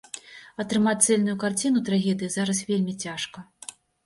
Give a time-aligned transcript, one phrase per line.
[0.61, 3.39] Атрымаць цэльную карціну трагедыі зараз вельмі цяжка.